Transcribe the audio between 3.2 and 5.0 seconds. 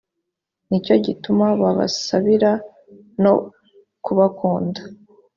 no kubakunda